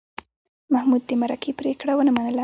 [0.73, 2.39] محمود د مرکې پرېکړه ونه منله.